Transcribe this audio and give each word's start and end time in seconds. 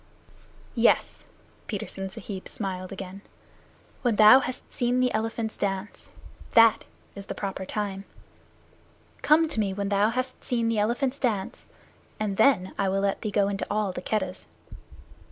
"Yes." 0.73 1.27
Petersen 1.67 2.09
Sahib 2.09 2.47
smiled 2.47 2.91
again. 2.91 3.21
"When 4.01 4.15
thou 4.15 4.39
hast 4.39 4.73
seen 4.73 4.99
the 4.99 5.13
elephants 5.13 5.57
dance. 5.57 6.11
That 6.53 6.85
is 7.13 7.27
the 7.27 7.35
proper 7.35 7.65
time. 7.67 8.05
Come 9.21 9.47
to 9.47 9.59
me 9.59 9.75
when 9.75 9.89
thou 9.89 10.09
hast 10.09 10.43
seen 10.43 10.69
the 10.69 10.79
elephants 10.79 11.19
dance, 11.19 11.69
and 12.19 12.37
then 12.37 12.73
I 12.79 12.89
will 12.89 13.01
let 13.01 13.21
thee 13.21 13.29
go 13.29 13.47
into 13.47 13.67
all 13.69 13.91
the 13.91 14.01
Keddahs." 14.01 14.47